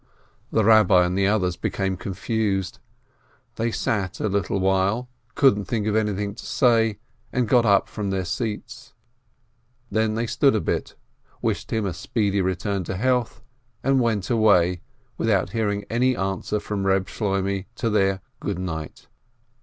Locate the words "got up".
7.47-7.87